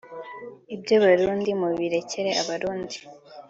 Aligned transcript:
Iby’Abarundi 0.75 1.49
mubirekere 1.61 2.31
Abarundi 2.41 2.97